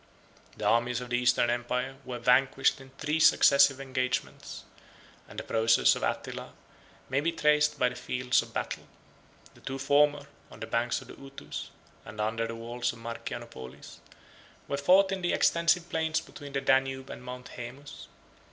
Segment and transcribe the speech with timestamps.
[0.57, 4.63] The armies of the Eastern empire were vanquished in three successive engagements;
[5.29, 6.53] and the progress of Attila
[7.07, 8.87] may be traced by the fields of battle.
[9.53, 11.69] The two former, on the banks of the Utus,
[12.03, 13.99] and under the walls of Marcianopolis,
[14.67, 18.07] were fought in the extensive plains between the Danube and Mount Haemus.